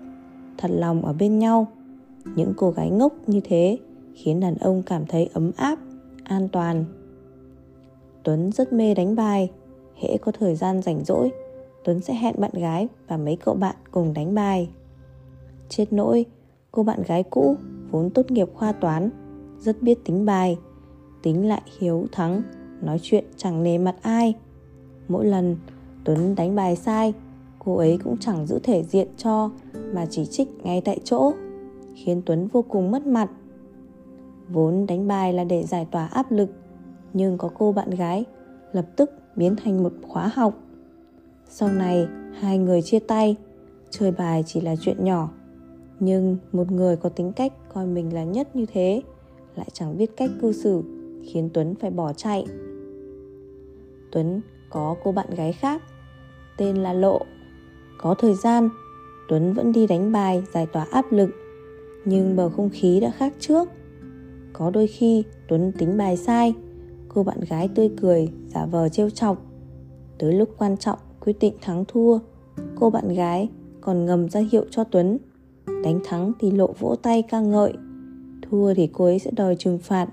thật 0.58 0.72
lòng 0.72 1.06
ở 1.06 1.14
bên 1.14 1.40
nhau. 1.40 1.68
Những 2.36 2.54
cô 2.58 2.72
gái 2.72 2.90
ngốc 2.90 3.14
như 3.28 3.42
thế 3.44 3.78
khiến 4.14 4.40
đàn 4.40 4.56
ông 4.56 4.84
cảm 4.86 5.06
thấy 5.06 5.30
ấm 5.34 5.52
áp, 5.58 5.80
an 6.24 6.48
toàn 6.52 6.86
tuấn 8.26 8.52
rất 8.52 8.74
mê 8.74 8.94
đánh 8.94 9.16
bài. 9.16 9.52
Hễ 9.96 10.18
có 10.18 10.32
thời 10.32 10.56
gian 10.56 10.82
rảnh 10.82 11.04
rỗi, 11.06 11.32
tuấn 11.84 12.02
sẽ 12.02 12.14
hẹn 12.14 12.36
bạn 12.38 12.52
gái 12.54 12.88
và 13.08 13.18
mấy 13.18 13.36
cậu 13.36 13.56
bạn 13.56 13.76
cùng 13.92 14.14
đánh 14.14 14.36
bài. 14.36 14.70
Chết 15.70 15.94
nỗi, 15.94 16.26
cô 16.72 16.84
bạn 16.84 17.04
gái 17.08 17.24
cũ, 17.24 17.56
vốn 17.92 18.10
tốt 18.10 18.32
nghiệp 18.32 18.48
khoa 18.54 18.72
toán, 18.72 19.10
rất 19.60 19.82
biết 19.82 20.06
tính 20.06 20.26
bài, 20.26 20.58
tính 21.24 21.48
lại 21.48 21.62
hiếu 21.80 22.06
thắng, 22.12 22.42
nói 22.82 23.00
chuyện 23.02 23.26
chẳng 23.38 23.64
nề 23.64 23.78
mặt 23.78 23.96
ai. 24.02 24.34
Mỗi 25.08 25.26
lần 25.26 25.58
tuấn 26.04 26.36
đánh 26.36 26.56
bài 26.56 26.76
sai, 26.76 27.14
cô 27.60 27.76
ấy 27.76 28.00
cũng 28.04 28.18
chẳng 28.18 28.48
giữ 28.48 28.60
thể 28.64 28.84
diện 28.84 29.08
cho, 29.18 29.52
mà 29.94 30.06
chỉ 30.10 30.26
trích 30.26 30.48
ngay 30.64 30.82
tại 30.86 31.00
chỗ, 31.04 31.32
khiến 31.96 32.22
tuấn 32.26 32.48
vô 32.48 32.62
cùng 32.62 32.92
mất 32.92 33.08
mặt. 33.08 33.30
Vốn 34.50 34.86
đánh 34.86 35.08
bài 35.08 35.34
là 35.34 35.44
để 35.44 35.64
giải 35.64 35.88
tỏa 35.92 36.06
áp 36.06 36.32
lực 36.32 36.50
nhưng 37.16 37.38
có 37.38 37.50
cô 37.58 37.72
bạn 37.72 37.90
gái, 37.90 38.26
lập 38.74 38.86
tức 38.96 39.12
biến 39.36 39.56
thành 39.56 39.84
một 39.84 39.94
khóa 40.02 40.32
học. 40.34 40.54
Sau 41.50 41.70
này, 41.70 42.08
hai 42.40 42.58
người 42.58 42.82
chia 42.82 43.00
tay, 43.00 43.36
chơi 43.90 44.12
bài 44.12 44.44
chỉ 44.48 44.62
là 44.62 44.76
chuyện 44.82 45.04
nhỏ. 45.06 45.30
Nhưng 46.00 46.38
một 46.52 46.72
người 46.72 46.96
có 46.96 47.10
tính 47.10 47.32
cách 47.32 47.54
coi 47.74 47.86
mình 47.86 48.14
là 48.14 48.24
nhất 48.24 48.56
như 48.56 48.66
thế, 48.74 49.02
lại 49.56 49.68
chẳng 49.74 49.98
biết 49.98 50.18
cách 50.18 50.30
cư 50.42 50.54
xử, 50.54 50.84
khiến 51.26 51.50
tuấn 51.54 51.76
phải 51.76 51.92
bỏ 51.92 52.14
chạy. 52.14 52.46
Tuấn 54.12 54.42
có 54.70 54.96
cô 55.04 55.12
bạn 55.12 55.28
gái 55.36 55.54
khác, 55.54 55.82
tên 56.58 56.76
là 56.76 56.94
lộ. 56.94 57.22
Có 57.98 58.16
thời 58.20 58.34
gian, 58.34 58.70
tuấn 59.30 59.54
vẫn 59.54 59.72
đi 59.72 59.88
đánh 59.88 60.12
bài 60.12 60.44
giải 60.54 60.66
tỏa 60.66 60.88
áp 60.92 61.12
lực, 61.12 61.30
nhưng 62.06 62.36
bầu 62.36 62.50
không 62.50 62.70
khí 62.74 63.00
đã 63.00 63.12
khác 63.12 63.34
trước. 63.40 63.70
Có 64.54 64.70
đôi 64.70 64.88
khi 64.88 65.24
tuấn 65.48 65.72
tính 65.78 65.98
bài 65.98 66.18
sai 66.18 66.54
cô 67.16 67.24
bạn 67.24 67.40
gái 67.50 67.68
tươi 67.68 67.90
cười, 68.02 68.30
giả 68.48 68.66
vờ 68.66 68.90
trêu 68.90 69.10
chọc. 69.10 69.46
Tới 70.18 70.34
lúc 70.34 70.50
quan 70.58 70.78
trọng, 70.78 71.00
quyết 71.20 71.40
định 71.40 71.54
thắng 71.62 71.86
thua, 71.88 72.20
cô 72.76 72.90
bạn 72.90 73.14
gái 73.14 73.50
còn 73.82 74.06
ngầm 74.06 74.30
ra 74.30 74.42
hiệu 74.52 74.66
cho 74.72 74.84
tuấn. 74.84 75.18
Đánh 75.84 76.00
thắng 76.04 76.32
thì 76.40 76.52
lộ 76.52 76.74
vỗ 76.80 76.96
tay 77.02 77.22
ca 77.22 77.40
ngợi. 77.40 77.74
Thua 78.42 78.74
thì 78.74 78.90
cô 78.94 79.06
ấy 79.06 79.20
sẽ 79.20 79.32
đòi 79.32 79.56
trừng 79.56 79.78
phạt. 79.78 80.10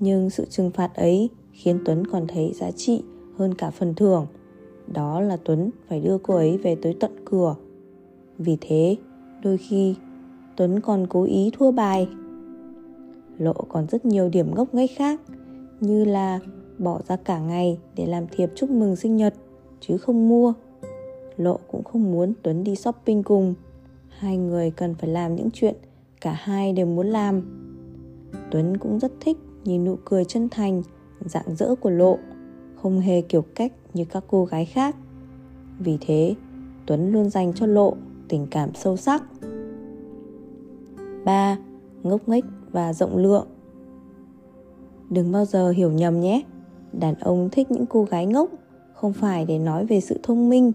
Nhưng 0.00 0.30
sự 0.30 0.46
trừng 0.50 0.70
phạt 0.70 0.94
ấy 0.94 1.28
khiến 1.52 1.78
tuấn 1.84 2.06
còn 2.06 2.26
thấy 2.26 2.52
giá 2.54 2.70
trị 2.70 3.02
hơn 3.38 3.54
cả 3.54 3.70
phần 3.70 3.94
thưởng. 3.94 4.26
Đó 4.86 5.20
là 5.20 5.36
tuấn 5.44 5.70
phải 5.88 6.00
đưa 6.00 6.18
cô 6.18 6.34
ấy 6.34 6.58
về 6.58 6.76
tới 6.82 6.96
tận 7.00 7.12
cửa. 7.24 7.54
Vì 8.38 8.56
thế, 8.60 8.96
đôi 9.42 9.56
khi 9.56 9.94
tuấn 10.56 10.80
còn 10.80 11.06
cố 11.06 11.24
ý 11.24 11.50
thua 11.58 11.70
bài. 11.70 12.08
Lộ 13.38 13.52
còn 13.52 13.86
rất 13.86 14.04
nhiều 14.04 14.28
điểm 14.28 14.54
ngốc 14.54 14.74
nghếch 14.74 14.90
khác 14.96 15.20
như 15.80 16.04
là 16.04 16.38
bỏ 16.78 17.00
ra 17.08 17.16
cả 17.16 17.38
ngày 17.38 17.78
để 17.94 18.06
làm 18.06 18.26
thiệp 18.28 18.50
chúc 18.54 18.70
mừng 18.70 18.96
sinh 18.96 19.16
nhật, 19.16 19.34
chứ 19.80 19.96
không 19.98 20.28
mua. 20.28 20.52
Lộ 21.36 21.58
cũng 21.70 21.84
không 21.84 22.12
muốn 22.12 22.32
tuấn 22.42 22.64
đi 22.64 22.76
shopping 22.76 23.22
cùng. 23.22 23.54
Hai 24.08 24.36
người 24.36 24.70
cần 24.70 24.94
phải 24.94 25.10
làm 25.10 25.36
những 25.36 25.50
chuyện 25.52 25.74
cả 26.20 26.32
hai 26.32 26.72
đều 26.72 26.86
muốn 26.86 27.06
làm. 27.06 27.42
Tuấn 28.50 28.76
cũng 28.76 28.98
rất 28.98 29.12
thích 29.20 29.36
nhìn 29.64 29.84
nụ 29.84 29.96
cười 30.04 30.24
chân 30.24 30.48
thành, 30.48 30.82
dạng 31.20 31.56
dỡ 31.56 31.74
của 31.74 31.90
lộ, 31.90 32.18
không 32.82 33.00
hề 33.00 33.20
kiểu 33.20 33.42
cách 33.54 33.72
như 33.94 34.04
các 34.04 34.24
cô 34.28 34.44
gái 34.44 34.64
khác. 34.64 34.96
Vì 35.78 35.98
thế, 36.00 36.34
tuấn 36.86 37.12
luôn 37.12 37.30
dành 37.30 37.52
cho 37.54 37.66
lộ 37.66 37.94
tình 38.28 38.46
cảm 38.50 38.74
sâu 38.74 38.96
sắc. 38.96 39.22
3. 41.24 41.58
Ngốc 42.02 42.28
nghếch 42.28 42.44
và 42.72 42.92
rộng 42.92 43.16
lượng. 43.16 43.46
Đừng 45.10 45.32
bao 45.32 45.44
giờ 45.44 45.70
hiểu 45.70 45.90
nhầm 45.92 46.20
nhé. 46.20 46.42
Đàn 46.92 47.14
ông 47.14 47.48
thích 47.52 47.70
những 47.70 47.86
cô 47.86 48.04
gái 48.04 48.26
ngốc 48.26 48.50
Không 48.94 49.12
phải 49.12 49.44
để 49.44 49.58
nói 49.58 49.86
về 49.86 50.00
sự 50.00 50.20
thông 50.22 50.48
minh. 50.48 50.72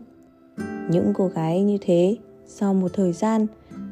Những 0.90 1.14
cô 1.16 1.28
gái 1.28 1.62
như 1.62 1.78
thế 1.82 2.18
Sau 2.46 2.74
một 2.74 2.94
thời 2.94 3.14
gian 3.14 3.48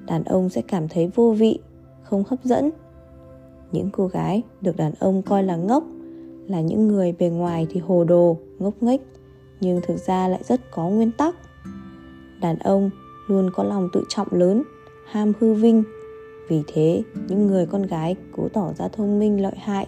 Đàn 0.06 0.24
ông 0.24 0.50
sẽ 0.50 0.62
cảm 0.62 0.88
thấy 0.88 1.12
vô 1.16 1.32
vị 1.32 1.60
Không 2.04 2.24
hấp 2.28 2.44
dẫn. 2.44 2.70
Những 3.72 3.90
cô 3.92 4.08
gái 4.08 4.42
được 4.62 4.78
đàn 4.78 4.94
ông 5.00 5.22
coi 5.22 5.44
là 5.44 5.56
ngốc 5.56 5.84
Là 6.48 6.62
những 6.62 6.88
người 6.88 7.16
bề 7.20 7.30
ngoài 7.30 7.68
thì 7.70 7.80
hồ 7.80 8.04
đồ, 8.04 8.38
ngốc 8.60 8.74
nghếch 8.82 9.02
Nhưng 9.62 9.82
thực 9.88 9.98
ra 9.98 10.28
lại 10.28 10.42
rất 10.44 10.72
có 10.72 10.90
nguyên 10.90 11.12
tắc. 11.12 11.36
Đàn 12.42 12.60
ông 12.60 12.90
luôn 13.28 13.50
có 13.54 13.64
lòng 13.64 13.90
tự 13.94 14.04
trọng 14.10 14.28
lớn 14.32 14.64
Ham 15.12 15.34
hư 15.40 15.54
vinh. 15.54 15.84
Vì 16.50 16.64
thế, 16.68 17.04
những 17.28 17.48
người 17.48 17.66
con 17.66 17.84
gái 17.84 18.16
cố 18.32 18.48
tỏ 18.54 18.74
ra 18.78 18.88
thông 18.88 19.20
minh 19.20 19.42
lợi 19.42 19.56
hại, 19.58 19.88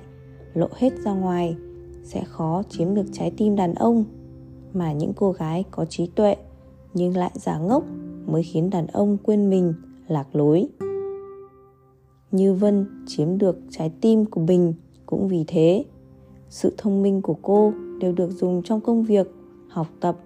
lộ 0.55 0.67
hết 0.73 0.93
ra 1.03 1.13
ngoài, 1.13 1.57
sẽ 2.03 2.23
khó 2.23 2.63
chiếm 2.69 2.95
được 2.95 3.05
trái 3.11 3.31
tim 3.37 3.55
đàn 3.55 3.73
ông. 3.73 4.05
Mà 4.73 4.93
những 4.93 5.13
cô 5.15 5.31
gái 5.31 5.63
có 5.71 5.85
trí 5.85 6.07
tuệ 6.07 6.35
nhưng 6.93 7.17
lại 7.17 7.31
giả 7.33 7.57
ngốc 7.57 7.83
mới 8.25 8.43
khiến 8.43 8.69
đàn 8.69 8.87
ông 8.87 9.17
quên 9.23 9.49
mình, 9.49 9.73
lạc 10.07 10.35
lối. 10.35 10.67
Như 12.31 12.53
vân 12.53 12.85
chiếm 13.07 13.37
được 13.37 13.57
trái 13.69 13.91
tim 14.01 14.25
của 14.25 14.41
bình 14.41 14.73
cũng 15.05 15.27
vì 15.27 15.43
thế. 15.47 15.85
Sự 16.49 16.73
thông 16.77 17.01
minh 17.01 17.21
của 17.21 17.35
cô 17.41 17.73
đều 17.99 18.13
được 18.13 18.31
dùng 18.31 18.63
trong 18.63 18.81
công 18.81 19.03
việc, 19.03 19.31
học 19.69 19.87
tập. 19.99 20.17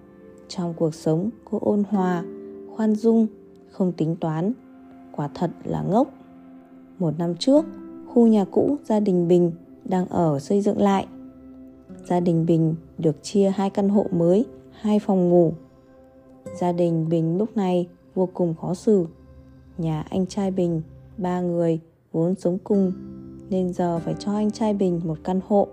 Trong 0.48 0.74
cuộc 0.74 0.94
sống, 0.94 1.30
cô 1.44 1.58
ôn 1.60 1.82
hòa, 1.88 2.24
khoan 2.76 2.94
dung, 2.94 3.26
không 3.70 3.92
tính 3.92 4.16
toán, 4.20 4.52
quả 5.12 5.28
thật 5.34 5.50
là 5.64 5.82
ngốc. 5.82 6.10
Một 6.98 7.18
năm 7.18 7.34
trước, 7.38 7.64
khu 8.06 8.26
nhà 8.26 8.44
cũ 8.44 8.76
gia 8.84 9.00
đình 9.00 9.28
bình 9.28 9.52
đang 9.84 10.06
ở 10.06 10.38
xây 10.38 10.60
dựng 10.60 10.78
lại. 10.78 11.06
Gia 12.04 12.20
đình 12.20 12.46
bình 12.46 12.74
được 12.98 13.22
chia 13.22 13.50
hai 13.50 13.70
căn 13.70 13.88
hộ 13.88 14.06
mới, 14.10 14.46
hai 14.72 14.98
phòng 14.98 15.28
ngủ. 15.28 15.52
Gia 16.60 16.72
đình 16.72 17.08
bình 17.08 17.38
lúc 17.38 17.56
này 17.56 17.88
vô 18.14 18.28
cùng 18.34 18.54
khó 18.60 18.74
xử. 18.74 19.06
Nhà 19.78 20.04
anh 20.10 20.26
trai 20.26 20.50
bình, 20.50 20.82
ba 21.16 21.40
người 21.40 21.80
vốn 22.12 22.34
sống 22.34 22.58
cùng, 22.64 22.92
nên 23.50 23.72
giờ 23.72 23.98
phải 23.98 24.14
cho 24.18 24.32
anh 24.34 24.50
trai 24.50 24.74
bình 24.74 25.00
một 25.04 25.18
căn 25.24 25.40
hộ. 25.46 25.68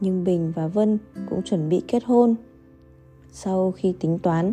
Nhưng 0.00 0.24
bình 0.24 0.52
và 0.56 0.66
vân 0.66 0.98
cũng 1.30 1.42
chuẩn 1.42 1.68
bị 1.68 1.82
kết 1.88 2.04
hôn. 2.04 2.34
Sau 3.32 3.72
khi 3.72 3.94
tính 4.00 4.18
toán, 4.18 4.52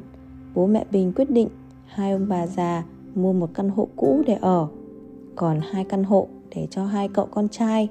bố 0.55 0.67
mẹ 0.67 0.85
bình 0.91 1.13
quyết 1.15 1.29
định 1.29 1.49
hai 1.85 2.11
ông 2.11 2.27
bà 2.29 2.47
già 2.47 2.85
mua 3.15 3.33
một 3.33 3.49
căn 3.53 3.69
hộ 3.69 3.87
cũ 3.95 4.23
để 4.27 4.33
ở, 4.33 4.67
còn 5.35 5.59
hai 5.71 5.83
căn 5.83 6.03
hộ 6.03 6.27
để 6.55 6.67
cho 6.71 6.85
hai 6.85 7.09
cậu 7.09 7.25
con 7.25 7.49
trai 7.49 7.87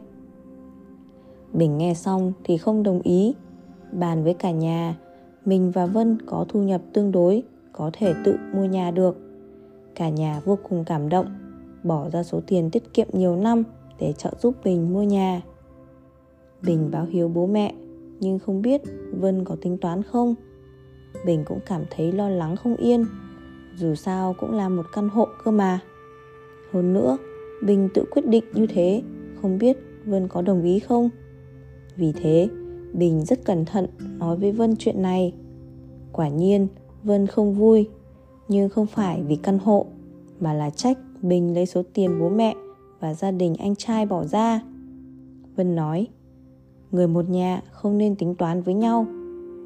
bình 1.53 1.79
nghe 1.79 1.95
xong 1.95 2.33
thì 2.45 2.59
không 2.59 2.83
đồng 2.83 3.01
ý. 3.03 3.35
Bàn 3.93 4.25
với 4.25 4.35
cả 4.35 4.51
nhà, 4.51 4.97
mình 5.45 5.71
và 5.71 5.87
vân 5.87 6.19
có 6.27 6.45
thu 6.49 6.63
nhập 6.63 6.81
tương 6.93 7.13
đối, 7.13 7.43
có 7.73 7.91
thể 7.93 8.15
tự 8.25 8.37
mua 8.55 8.65
nhà 8.65 8.91
được. 8.91 9.17
Cả 9.95 10.09
nhà 10.09 10.41
vô 10.45 10.59
cùng 10.69 10.85
cảm 10.85 11.09
động, 11.09 11.27
bỏ 11.83 12.09
ra 12.11 12.23
số 12.23 12.41
tiền 12.47 12.71
tiết 12.71 12.95
kiệm 12.95 13.07
nhiều 13.13 13.37
năm 13.37 13.63
để 13.99 14.13
trợ 14.13 14.31
giúp 14.41 14.55
bình 14.65 14.93
mua 14.93 15.03
nhà. 15.03 15.43
Bình 16.63 16.91
báo 16.91 17.07
hiếu 17.11 17.29
bố 17.29 17.47
mẹ, 17.47 17.75
nhưng 18.21 18.39
không 18.39 18.63
biết 18.63 18.83
vân 19.13 19.45
có 19.45 19.57
tính 19.61 19.79
toán 19.79 20.03
không. 20.03 20.35
Bình 21.27 21.45
cũng 21.45 21.59
cảm 21.67 21.83
thấy 21.91 22.13
lo 22.13 22.29
lắng 22.29 22.57
không 22.57 22.77
yên, 22.77 23.07
dù 23.77 23.95
sao 23.95 24.35
cũng 24.39 24.57
là 24.57 24.69
một 24.69 24.87
căn 24.93 25.09
hộ 25.09 25.29
cơ 25.45 25.51
mà. 25.51 25.81
Hơn 26.73 26.93
nữa, 26.93 27.19
bình 27.63 27.89
tự 27.95 28.05
quyết 28.11 28.27
định 28.27 28.45
như 28.55 28.67
thế, 28.67 29.03
không 29.43 29.59
biết 29.59 29.77
vân 30.05 30.29
có 30.29 30.43
đồng 30.43 30.63
ý 30.63 30.79
không? 30.79 31.11
Vì 31.99 32.13
thế, 32.13 32.49
bình 32.93 33.25
rất 33.25 33.45
cẩn 33.45 33.65
thận 33.65 33.87
nói 34.19 34.37
với 34.37 34.53
vân 34.53 34.77
chuyện 34.77 35.03
này. 35.03 35.35
Quả 36.13 36.29
nhiên, 36.29 36.69
vân 37.03 37.27
không 37.27 37.55
vui, 37.55 37.89
nhưng 38.49 38.69
không 38.69 38.87
phải 38.87 39.23
vì 39.23 39.37
căn 39.37 39.59
hộ, 39.59 39.87
mà 40.41 40.55
là 40.55 40.71
trách 40.71 40.99
bình 41.23 41.55
lấy 41.55 41.67
số 41.67 41.83
tiền 41.93 42.21
bố 42.21 42.29
mẹ 42.29 42.55
và 43.01 43.15
gia 43.15 43.31
đình 43.31 43.55
anh 43.55 43.77
trai 43.77 44.07
bỏ 44.07 44.25
ra. 44.25 44.61
Vân 45.57 45.75
nói, 45.75 46.07
người 46.91 47.09
một 47.09 47.29
nhà 47.29 47.63
không 47.71 47.99
nên 47.99 48.17
tính 48.17 48.35
toán 48.35 48.63
với 48.63 48.75
nhau. 48.75 49.07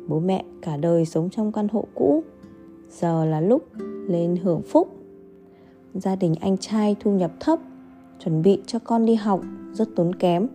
Bố 0.09 0.21
mẹ 0.21 0.45
cả 0.63 0.77
đời 0.77 1.05
sống 1.05 1.31
trong 1.31 1.53
căn 1.53 1.69
hộ 1.73 1.85
cũ. 1.95 2.23
Giờ 2.91 3.25
là 3.25 3.41
lúc 3.41 3.63
lên 4.09 4.37
hưởng 4.37 4.63
phúc. 4.63 4.89
Gia 5.95 6.17
đình 6.17 6.35
anh 6.41 6.59
trai 6.59 6.97
thu 7.01 7.11
nhập 7.11 7.33
thấp, 7.41 7.59
chuẩn 8.25 8.43
bị 8.43 8.63
cho 8.67 8.79
con 8.79 9.07
đi 9.07 9.15
học 9.15 9.41
rất 9.73 9.89
tốn 9.97 10.15
kém 10.15 10.47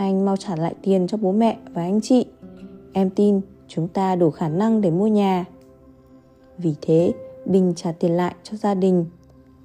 anh 0.00 0.24
mau 0.24 0.36
trả 0.36 0.56
lại 0.56 0.74
tiền 0.82 1.06
cho 1.06 1.16
bố 1.16 1.32
mẹ 1.32 1.58
và 1.72 1.82
anh 1.82 2.00
chị. 2.00 2.26
Em 2.92 3.10
tin 3.10 3.40
chúng 3.68 3.88
ta 3.88 4.16
đủ 4.16 4.30
khả 4.30 4.48
năng 4.48 4.80
để 4.80 4.90
mua 4.90 5.06
nhà. 5.06 5.44
Vì 6.58 6.74
thế, 6.80 7.12
bình 7.46 7.72
trả 7.76 7.92
tiền 7.92 8.10
lại 8.12 8.34
cho 8.42 8.56
gia 8.56 8.74
đình. 8.74 9.06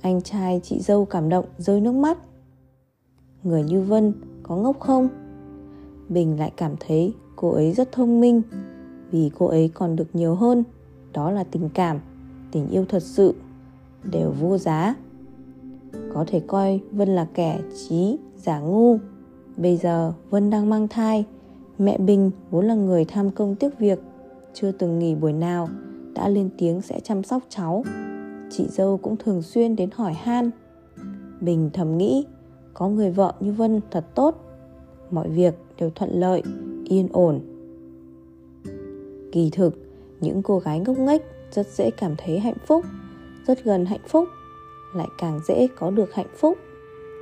Anh 0.01 0.21
trai 0.21 0.59
chị 0.63 0.79
dâu 0.79 1.05
cảm 1.05 1.29
động 1.29 1.45
rơi 1.57 1.81
nước 1.81 1.91
mắt. 1.91 2.17
Người 3.43 3.63
như 3.63 3.81
vân 3.81 4.13
có 4.43 4.55
ngốc 4.55 4.79
không? 4.79 5.07
Bình 6.09 6.39
lại 6.39 6.51
cảm 6.57 6.75
thấy 6.79 7.13
cô 7.35 7.51
ấy 7.51 7.71
rất 7.71 7.91
thông 7.91 8.21
minh. 8.21 8.41
Vì 9.11 9.31
cô 9.37 9.45
ấy 9.45 9.71
còn 9.73 9.95
được 9.95 10.07
nhiều 10.13 10.35
hơn, 10.35 10.63
đó 11.13 11.31
là 11.31 11.43
tình 11.43 11.69
cảm, 11.73 11.99
tình 12.51 12.69
yêu 12.69 12.85
thật 12.89 13.03
sự, 13.03 13.35
đều 14.03 14.31
vô 14.39 14.57
giá. 14.57 14.95
Có 16.13 16.23
thể 16.27 16.39
coi 16.47 16.79
vân 16.91 17.15
là 17.15 17.27
kẻ 17.33 17.59
trí 17.75 18.17
giả 18.37 18.59
ngu 18.59 18.97
bây 19.57 19.77
giờ 19.77 20.13
vân 20.29 20.49
đang 20.49 20.69
mang 20.69 20.87
thai. 20.87 21.25
Mẹ 21.77 21.97
bình 21.97 22.31
vốn 22.51 22.65
là 22.65 22.75
người 22.75 23.05
tham 23.05 23.31
công 23.31 23.55
tiếc 23.55 23.79
việc. 23.79 23.99
Chưa 24.53 24.71
từng 24.71 24.99
nghỉ 24.99 25.15
buổi 25.15 25.33
nào, 25.33 25.69
đã 26.13 26.29
lên 26.29 26.49
tiếng 26.57 26.81
sẽ 26.81 26.99
chăm 26.99 27.23
sóc 27.23 27.43
cháu. 27.49 27.83
Chị 28.49 28.65
dâu 28.69 28.97
cũng 28.97 29.17
thường 29.17 29.41
xuyên 29.41 29.75
đến 29.75 29.89
hỏi 29.93 30.13
han. 30.13 30.51
Bình 31.41 31.69
thầm 31.73 31.97
nghĩ, 31.97 32.25
có 32.73 32.89
người 32.89 33.11
vợ 33.11 33.33
như 33.39 33.53
vân 33.53 33.81
thật 33.91 34.05
tốt. 34.15 34.41
Mọi 35.11 35.29
việc 35.29 35.55
đều 35.79 35.89
thuận 35.89 36.19
lợi, 36.19 36.43
yên 36.85 37.07
ổn. 37.11 37.39
Kỳ 39.31 39.49
thực, 39.49 39.75
những 40.21 40.43
cô 40.43 40.59
gái 40.59 40.79
ngốc 40.79 40.97
nghếch 40.99 41.21
rất 41.51 41.67
dễ 41.67 41.91
cảm 41.91 42.15
thấy 42.17 42.39
hạnh 42.39 42.57
phúc, 42.67 42.85
rất 43.47 43.63
gần 43.63 43.85
hạnh 43.85 43.99
phúc, 44.07 44.29
lại 44.95 45.07
càng 45.17 45.39
dễ 45.47 45.67
có 45.77 45.91
được 45.91 46.13
hạnh 46.13 46.29
phúc. 46.37 46.57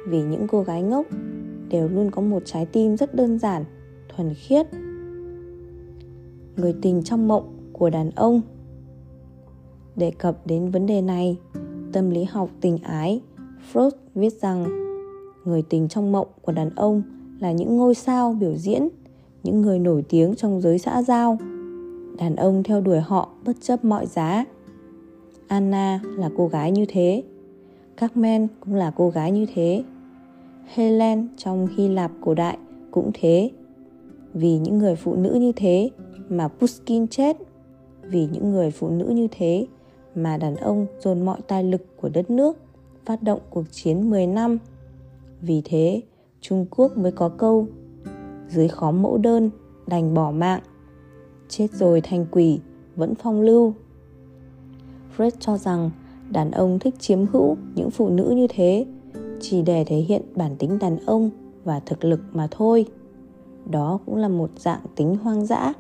Vì 0.08 0.24
những 0.24 0.48
cô 0.48 0.64
gái 0.64 0.82
ngốc 0.82 1.06
đều 1.74 1.88
luôn 1.88 2.12
có 2.12 2.22
một 2.22 2.42
trái 2.46 2.66
tim 2.66 2.98
rất 2.98 3.16
đơn 3.16 3.40
giản, 3.40 3.64
thuần 4.10 4.34
khiết. 4.34 4.68
Người 6.58 6.74
tình 6.82 7.04
trong 7.04 7.28
mộng 7.28 7.58
của 7.74 7.90
đàn 7.90 8.12
ông. 8.16 8.42
Đề 9.96 10.12
cập 10.12 10.48
đến 10.48 10.70
vấn 10.72 10.86
đề 10.86 11.02
này, 11.02 11.38
tâm 11.94 12.10
lý 12.10 12.24
học 12.24 12.50
tình 12.62 12.78
ái, 12.78 13.22
freud 13.74 13.92
viết 14.16 14.34
rằng, 14.42 14.66
người 15.46 15.62
tình 15.62 15.88
trong 15.88 16.12
mộng 16.12 16.28
của 16.42 16.52
đàn 16.52 16.70
ông 16.76 17.04
là 17.40 17.52
những 17.52 17.78
ngôi 17.78 17.96
sao 17.96 18.34
biểu 18.40 18.56
diễn, 18.56 18.90
những 19.44 19.62
người 19.62 19.80
nổi 19.80 20.04
tiếng 20.10 20.36
trong 20.36 20.62
giới 20.62 20.80
xã 20.80 21.02
giao. 21.02 21.38
Đàn 22.18 22.36
ông 22.36 22.64
theo 22.64 22.82
đuổi 22.82 23.00
họ 23.00 23.30
bất 23.46 23.56
chấp 23.62 23.86
mọi 23.86 24.06
giá. 24.06 24.46
Anna 25.48 26.00
là 26.18 26.30
cô 26.38 26.48
gái 26.48 26.72
như 26.72 26.86
thế. 26.90 27.24
Carmen 27.98 28.48
cũng 28.60 28.76
là 28.76 28.92
cô 28.96 29.10
gái 29.10 29.32
như 29.32 29.46
thế 29.54 29.84
helen 30.66 31.28
trong 31.38 31.68
hy 31.68 31.88
lạp 31.88 32.12
cổ 32.22 32.34
đại 32.34 32.58
cũng 32.92 33.12
thế. 33.14 33.52
Vì 34.34 34.58
những 34.58 34.78
người 34.78 34.96
phụ 34.96 35.16
nữ 35.16 35.34
như 35.34 35.52
thế 35.56 35.90
mà 36.30 36.48
pushkin 36.48 37.08
chết 37.08 37.38
vì 38.02 38.28
những 38.32 38.52
người 38.52 38.72
phụ 38.72 38.90
nữ 38.90 39.06
như 39.06 39.28
thế 39.32 39.68
mà 40.16 40.38
đàn 40.38 40.56
ông 40.56 40.86
dồn 41.00 41.26
mọi 41.26 41.42
tài 41.48 41.64
lực 41.64 41.98
của 41.98 42.10
đất 42.10 42.30
nước 42.30 42.58
phát 43.06 43.24
động 43.24 43.40
cuộc 43.50 43.64
chiến 43.72 44.10
10 44.10 44.28
năm. 44.28 44.58
Vì 45.42 45.62
thế, 45.66 46.02
Trung 46.42 46.66
Quốc 46.70 46.98
mới 46.98 47.12
có 47.12 47.30
câu 47.30 47.68
dưới 48.48 48.68
khó 48.68 48.92
mẫu 48.92 49.18
đơn 49.18 49.50
đành 49.88 50.14
bỏ 50.14 50.32
mạng. 50.32 50.62
Chết 51.50 51.68
rồi 51.74 52.02
thành 52.02 52.26
quỷ 52.32 52.60
vẫn 52.96 53.16
phong 53.16 53.42
lưu. 53.42 53.74
Fred 55.18 55.32
cho 55.40 55.58
rằng 55.58 55.92
đàn 56.30 56.52
ông 56.52 56.80
thích 56.80 56.96
chiếm 57.00 57.26
hữu 57.26 57.58
những 57.76 57.92
phụ 57.92 58.10
nữ 58.10 58.34
như 58.36 58.48
thế 58.50 58.86
chỉ 59.44 59.62
để 59.62 59.84
thể 59.88 59.98
hiện 59.98 60.22
bản 60.36 60.56
tính 60.60 60.80
đàn 60.80 60.98
ông 61.06 61.30
và 61.64 61.80
thực 61.80 62.04
lực 62.04 62.20
mà 62.32 62.48
thôi. 62.52 62.86
Đó 63.72 64.00
cũng 64.06 64.16
là 64.16 64.28
một 64.28 64.50
dạng 64.58 64.82
tính 64.96 65.16
hoang 65.16 65.46
dã, 65.46 65.74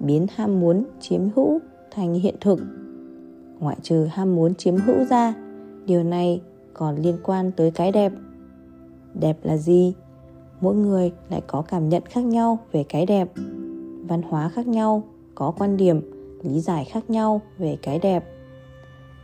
biến 0.00 0.26
ham 0.34 0.60
muốn 0.60 0.84
chiếm 1.00 1.20
hữu 1.36 1.58
thành 1.90 2.14
hiện 2.14 2.34
thực. 2.40 2.60
Ngoại 3.58 3.76
trừ 3.82 4.04
ham 4.04 4.36
muốn 4.36 4.54
chiếm 4.54 4.76
hữu 4.76 5.04
ra, 5.04 5.34
điều 5.86 6.02
này 6.02 6.40
còn 6.74 6.96
liên 6.96 7.18
quan 7.22 7.52
tới 7.52 7.70
cái 7.70 7.92
đẹp. 7.92 8.12
Đẹp 9.14 9.38
là 9.42 9.56
gì? 9.56 9.94
Mỗi 10.60 10.74
người 10.74 11.12
lại 11.30 11.42
có 11.46 11.62
cảm 11.62 11.88
nhận 11.88 12.02
khác 12.06 12.24
nhau 12.24 12.58
về 12.72 12.84
cái 12.88 13.06
đẹp. 13.06 13.32
Văn 14.08 14.22
hóa 14.22 14.48
khác 14.48 14.66
nhau, 14.66 15.02
có 15.34 15.50
quan 15.58 15.76
điểm, 15.76 16.00
lý 16.42 16.60
giải 16.60 16.84
khác 16.84 17.10
nhau 17.10 17.40
về 17.58 17.76
cái 17.82 17.98
đẹp. 17.98 18.24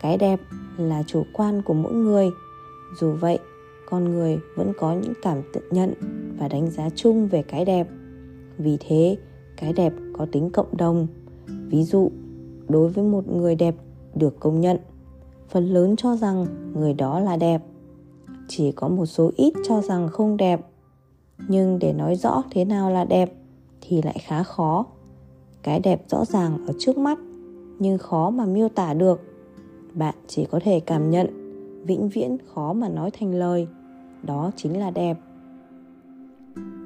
Cái 0.03 0.19
đẹp 0.19 0.41
là 0.77 1.03
chủ 1.07 1.23
quan 1.33 1.63
của 1.63 1.75
mỗi 1.75 1.95
người. 1.95 2.31
Dù 3.01 3.13
vậy 3.21 3.39
con 3.91 4.05
người 4.05 4.39
vẫn 4.57 4.73
có 4.79 4.95
những 4.95 5.13
cảm 5.23 5.43
tự 5.53 5.61
nhận 5.71 5.95
và 6.39 6.49
đánh 6.49 6.71
giá 6.71 6.89
chung 6.95 7.29
về 7.29 7.43
cái 7.43 7.65
đẹp. 7.65 7.89
Vì 8.59 8.77
thế, 8.81 9.17
cái 9.57 9.73
đẹp 9.73 9.93
có 10.19 10.27
tính 10.33 10.51
cộng 10.51 10.77
đồng. 10.77 11.07
Ví 11.47 11.83
dụ, 11.83 12.11
đối 12.69 12.89
với 12.89 13.05
một 13.05 13.29
người 13.29 13.55
đẹp 13.55 13.75
được 14.15 14.41
công 14.41 14.61
nhận, 14.61 14.79
phần 15.49 15.67
lớn 15.69 15.97
cho 15.97 16.17
rằng 16.17 16.47
người 16.75 16.95
đó 16.95 17.21
là 17.21 17.37
đẹp. 17.37 17.63
Chỉ 18.49 18.73
có 18.73 18.89
một 18.89 19.07
số 19.07 19.31
ít 19.37 19.53
cho 19.69 19.83
rằng 19.83 20.09
không 20.09 20.37
đẹp. 20.37 20.67
Nhưng 21.49 21.79
để 21.79 21.93
nói 21.93 22.17
rõ 22.17 22.43
thế 22.51 22.65
nào 22.65 22.91
là 22.91 23.05
đẹp 23.05 23.33
thì 23.81 24.03
lại 24.03 24.17
khá 24.21 24.43
khó. 24.43 24.87
Cái 25.63 25.81
đẹp 25.81 26.05
rõ 26.09 26.25
ràng 26.25 26.67
ở 26.67 26.73
trước 26.79 26.99
mắt, 26.99 27.19
nhưng 27.79 27.99
khó 27.99 28.31
mà 28.31 28.47
miêu 28.47 28.69
tả 28.69 28.95
được. 28.95 29.21
Bạn 29.95 30.15
chỉ 30.27 30.45
có 30.51 30.61
thể 30.63 30.81
cảm 30.81 31.11
nhận, 31.11 31.27
vĩnh 31.87 32.09
viễn 32.09 32.37
khó 32.55 32.73
mà 32.73 32.89
nói 32.89 33.11
thành 33.11 33.35
lời 33.35 33.69
đó 34.23 34.51
chính 34.57 34.79
là 34.79 34.91
đẹp. 34.91 35.19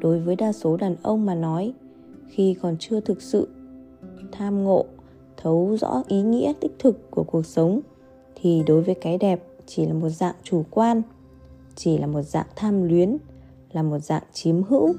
Đối 0.01 0.21
với 0.21 0.37
đa 0.37 0.53
số 0.53 0.77
đàn 0.77 0.97
ông 1.03 1.27
mà 1.27 1.35
nói, 1.35 1.73
khi 2.29 2.55
còn 2.63 2.77
chưa 2.79 3.01
thực 3.01 3.23
sự 3.23 3.49
tham 4.33 4.65
ngộ, 4.65 4.85
thấu 5.37 5.77
rõ 5.81 6.03
ý 6.09 6.23
nghĩa 6.23 6.53
tích 6.61 6.73
thực 6.79 7.11
của 7.11 7.25
cuộc 7.25 7.47
sống, 7.47 7.81
thì 8.35 8.63
đối 8.67 8.83
với 8.83 8.95
cái 8.95 9.19
đẹp 9.19 9.47
chỉ 9.67 9.87
là 9.87 9.95
một 9.95 10.09
dạng 10.09 10.35
chủ 10.43 10.65
quan, 10.71 11.03
chỉ 11.75 11.99
là 11.99 12.07
một 12.07 12.23
dạng 12.23 12.47
tham 12.57 12.83
luyến, 12.83 13.17
là 13.73 13.83
một 13.83 13.99
dạng 13.99 14.23
chiếm 14.33 14.63
hữu. 14.63 14.95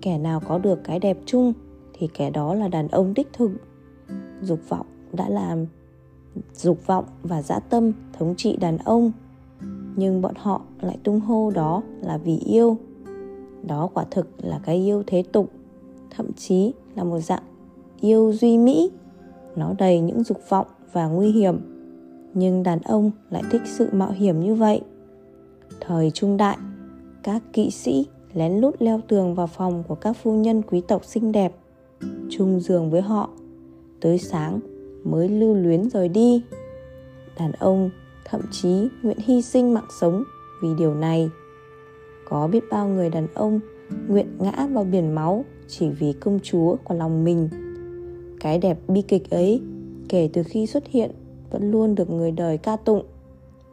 Kẻ 0.00 0.18
nào 0.18 0.40
có 0.48 0.58
được 0.58 0.78
cái 0.84 0.98
đẹp 0.98 1.18
chung 1.26 1.52
thì 1.92 2.08
kẻ 2.14 2.30
đó 2.30 2.54
là 2.54 2.68
đàn 2.68 2.88
ông 2.88 3.14
đích 3.14 3.32
thực. 3.32 3.50
Dục 4.42 4.60
vọng 4.68 4.86
đã 5.12 5.28
làm 5.28 5.66
dục 6.54 6.86
vọng 6.86 7.04
và 7.22 7.42
dã 7.42 7.58
tâm 7.58 7.92
thống 8.12 8.34
trị 8.36 8.56
đàn 8.56 8.78
ông 8.78 9.12
nhưng 9.96 10.22
bọn 10.22 10.34
họ 10.36 10.62
lại 10.80 10.98
tung 11.02 11.20
hô 11.20 11.50
đó 11.50 11.82
là 12.02 12.18
vì 12.18 12.38
yêu. 12.38 12.76
Đó 13.62 13.88
quả 13.94 14.04
thực 14.10 14.28
là 14.38 14.60
cái 14.64 14.76
yêu 14.76 15.02
thế 15.06 15.22
tục, 15.32 15.50
thậm 16.10 16.32
chí 16.32 16.72
là 16.94 17.04
một 17.04 17.18
dạng 17.20 17.42
yêu 18.00 18.32
duy 18.32 18.58
mỹ. 18.58 18.90
Nó 19.56 19.74
đầy 19.78 20.00
những 20.00 20.22
dục 20.22 20.38
vọng 20.48 20.66
và 20.92 21.06
nguy 21.06 21.30
hiểm, 21.30 21.58
nhưng 22.34 22.62
đàn 22.62 22.80
ông 22.80 23.10
lại 23.30 23.42
thích 23.50 23.62
sự 23.64 23.88
mạo 23.92 24.10
hiểm 24.10 24.40
như 24.40 24.54
vậy. 24.54 24.80
Thời 25.80 26.10
trung 26.10 26.36
đại, 26.36 26.56
các 27.22 27.42
kỵ 27.52 27.70
sĩ 27.70 28.06
lén 28.32 28.52
lút 28.52 28.82
leo 28.82 29.00
tường 29.08 29.34
vào 29.34 29.46
phòng 29.46 29.82
của 29.88 29.94
các 29.94 30.12
phu 30.12 30.32
nhân 30.32 30.62
quý 30.62 30.82
tộc 30.88 31.04
xinh 31.04 31.32
đẹp, 31.32 31.56
chung 32.30 32.60
giường 32.60 32.90
với 32.90 33.00
họ. 33.00 33.30
Tới 34.00 34.18
sáng 34.18 34.60
mới 35.04 35.28
lưu 35.28 35.54
luyến 35.54 35.90
rời 35.90 36.08
đi. 36.08 36.42
Đàn 37.38 37.52
ông 37.52 37.90
thậm 38.30 38.40
chí 38.50 38.88
nguyện 39.02 39.18
hy 39.18 39.42
sinh 39.42 39.74
mạng 39.74 39.88
sống 40.00 40.24
vì 40.62 40.68
điều 40.78 40.94
này. 40.94 41.30
Có 42.28 42.48
biết 42.48 42.64
bao 42.70 42.88
người 42.88 43.10
đàn 43.10 43.26
ông 43.34 43.60
nguyện 44.08 44.26
ngã 44.38 44.66
vào 44.72 44.84
biển 44.84 45.14
máu 45.14 45.44
chỉ 45.68 45.88
vì 45.90 46.12
công 46.12 46.38
chúa 46.42 46.76
của 46.84 46.94
lòng 46.94 47.24
mình. 47.24 47.48
Cái 48.40 48.58
đẹp 48.58 48.78
bi 48.88 49.02
kịch 49.02 49.30
ấy 49.30 49.60
kể 50.08 50.30
từ 50.32 50.42
khi 50.42 50.66
xuất 50.66 50.86
hiện 50.86 51.10
vẫn 51.50 51.70
luôn 51.70 51.94
được 51.94 52.10
người 52.10 52.30
đời 52.30 52.58
ca 52.58 52.76
tụng. 52.76 53.02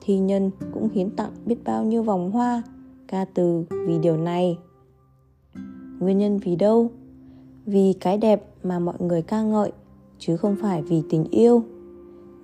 Thi 0.01 0.19
nhân 0.19 0.51
cũng 0.73 0.89
hiến 0.89 1.09
tặng 1.09 1.31
biết 1.45 1.63
bao 1.63 1.83
nhiêu 1.83 2.03
vòng 2.03 2.31
hoa 2.31 2.63
ca 3.07 3.25
từ 3.33 3.63
vì 3.87 3.99
điều 3.99 4.17
này. 4.17 4.57
Nguyên 5.99 6.17
nhân 6.17 6.37
vì 6.37 6.55
đâu? 6.55 6.91
Vì 7.65 7.93
cái 7.99 8.17
đẹp 8.17 8.45
mà 8.63 8.79
mọi 8.79 8.95
người 8.99 9.21
ca 9.21 9.41
ngợi, 9.41 9.71
chứ 10.19 10.37
không 10.37 10.55
phải 10.61 10.81
vì 10.81 11.01
tình 11.09 11.23
yêu. 11.31 11.63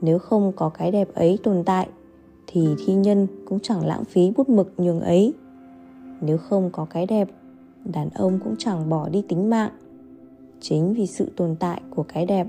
Nếu 0.01 0.19
không 0.19 0.51
có 0.55 0.69
cái 0.69 0.91
đẹp 0.91 1.13
ấy 1.13 1.39
tồn 1.43 1.63
tại 1.65 1.89
thì 2.51 2.67
thi 2.85 2.93
nhân 2.93 3.27
cũng 3.45 3.59
chẳng 3.59 3.85
lãng 3.85 4.05
phí 4.05 4.31
bút 4.31 4.49
mực 4.49 4.73
nhường 4.77 4.99
ấy. 4.99 5.33
Nếu 6.21 6.37
không 6.37 6.69
có 6.71 6.85
cái 6.85 7.05
đẹp, 7.05 7.29
đàn 7.85 8.09
ông 8.09 8.39
cũng 8.43 8.55
chẳng 8.57 8.89
bỏ 8.89 9.09
đi 9.09 9.23
tính 9.27 9.49
mạng. 9.49 9.71
Chính 10.61 10.93
vì 10.93 11.07
sự 11.07 11.31
tồn 11.35 11.55
tại 11.55 11.81
của 11.89 12.03
cái 12.03 12.25
đẹp 12.25 12.47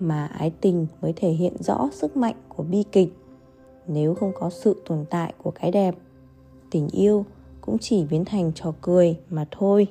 mà 0.00 0.26
ái 0.26 0.52
tình 0.60 0.86
mới 1.02 1.12
thể 1.16 1.30
hiện 1.30 1.52
rõ 1.60 1.88
sức 1.92 2.16
mạnh 2.16 2.34
của 2.48 2.62
bi 2.62 2.84
kịch. 2.92 3.16
Nếu 3.86 4.14
không 4.14 4.32
có 4.40 4.50
sự 4.50 4.82
tồn 4.86 5.04
tại 5.10 5.34
của 5.42 5.50
cái 5.50 5.70
đẹp, 5.70 5.94
tình 6.70 6.88
yêu 6.88 7.24
cũng 7.60 7.78
chỉ 7.78 8.04
biến 8.04 8.24
thành 8.24 8.52
trò 8.54 8.72
cười 8.80 9.16
mà 9.30 9.46
thôi. 9.50 9.86